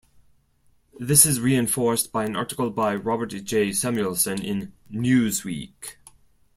[0.99, 3.71] This is reinforced by an article by Robert J.
[3.71, 5.97] Samuelson in "Newsweek".